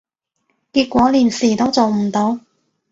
[0.73, 2.39] 結果連事都做唔到